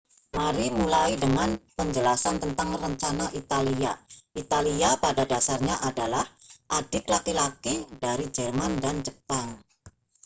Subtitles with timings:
[0.37, 3.93] mari mulai dengan penjelasan tentang rencana italia
[4.41, 6.25] italia pada dasarnya adalah
[6.77, 9.49] adik laki-laki dari jerman dan jepang